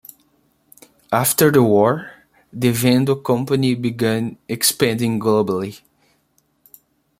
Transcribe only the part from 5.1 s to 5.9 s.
globally.